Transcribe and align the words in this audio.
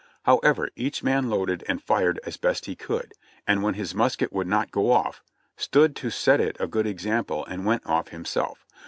However, 0.23 0.69
each 0.75 1.03
man 1.03 1.29
loaded 1.29 1.63
and 1.69 1.79
fired 1.79 2.19
as 2.25 2.35
best 2.35 2.65
he 2.65 2.73
could, 2.75 3.13
and 3.45 3.61
when 3.61 3.75
his 3.75 3.93
musket 3.93 4.33
would 4.33 4.47
not 4.47 4.71
go 4.71 4.89
off, 4.91 5.21
stood 5.57 5.95
to 5.97 6.09
set 6.09 6.41
it 6.41 6.57
a 6.59 6.65
good 6.65 6.87
example 6.87 7.45
and 7.45 7.67
went 7.67 7.85
off 7.85 8.07
himself. 8.07 8.65